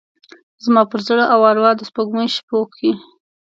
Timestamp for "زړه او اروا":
1.07-1.71